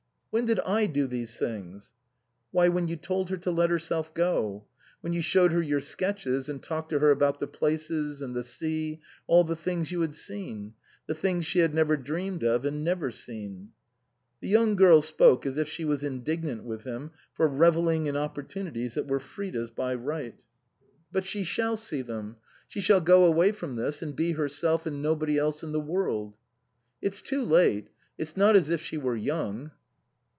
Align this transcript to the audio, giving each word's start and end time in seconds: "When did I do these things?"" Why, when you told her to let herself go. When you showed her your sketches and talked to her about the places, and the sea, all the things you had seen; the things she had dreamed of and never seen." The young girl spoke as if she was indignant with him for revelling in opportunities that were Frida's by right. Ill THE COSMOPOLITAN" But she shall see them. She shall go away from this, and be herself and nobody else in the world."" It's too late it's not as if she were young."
"When 0.41 0.45
did 0.45 0.61
I 0.61 0.85
do 0.85 1.07
these 1.07 1.35
things?"" 1.35 1.91
Why, 2.53 2.69
when 2.69 2.87
you 2.87 2.95
told 2.95 3.29
her 3.31 3.35
to 3.35 3.51
let 3.51 3.69
herself 3.69 4.13
go. 4.13 4.63
When 5.01 5.11
you 5.11 5.21
showed 5.21 5.51
her 5.51 5.61
your 5.61 5.81
sketches 5.81 6.47
and 6.47 6.63
talked 6.63 6.91
to 6.91 6.99
her 6.99 7.11
about 7.11 7.39
the 7.39 7.47
places, 7.47 8.21
and 8.21 8.33
the 8.33 8.41
sea, 8.45 9.01
all 9.27 9.43
the 9.43 9.57
things 9.57 9.91
you 9.91 9.99
had 9.99 10.15
seen; 10.15 10.73
the 11.05 11.13
things 11.13 11.45
she 11.45 11.59
had 11.59 11.73
dreamed 12.05 12.43
of 12.43 12.63
and 12.63 12.81
never 12.81 13.11
seen." 13.11 13.73
The 14.39 14.47
young 14.47 14.77
girl 14.77 15.01
spoke 15.01 15.45
as 15.45 15.57
if 15.57 15.67
she 15.67 15.83
was 15.83 16.01
indignant 16.01 16.63
with 16.63 16.85
him 16.85 17.11
for 17.33 17.45
revelling 17.49 18.05
in 18.05 18.15
opportunities 18.15 18.93
that 18.95 19.09
were 19.09 19.19
Frida's 19.19 19.69
by 19.69 19.93
right. 19.95 20.23
Ill 20.23 20.29
THE 20.29 20.33
COSMOPOLITAN" 20.33 21.07
But 21.11 21.25
she 21.25 21.43
shall 21.43 21.75
see 21.75 22.01
them. 22.03 22.37
She 22.69 22.79
shall 22.79 23.01
go 23.01 23.25
away 23.25 23.51
from 23.51 23.75
this, 23.75 24.01
and 24.01 24.15
be 24.15 24.31
herself 24.31 24.85
and 24.85 25.01
nobody 25.01 25.37
else 25.37 25.61
in 25.61 25.73
the 25.73 25.81
world."" 25.81 26.37
It's 27.01 27.21
too 27.21 27.43
late 27.43 27.89
it's 28.17 28.37
not 28.37 28.55
as 28.55 28.69
if 28.69 28.79
she 28.79 28.97
were 28.97 29.17
young." 29.17 29.71